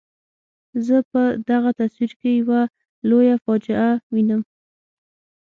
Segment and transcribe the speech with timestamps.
[0.85, 2.61] زه په دغه تصویر کې یوه
[3.09, 4.41] لویه فاجعه وینم.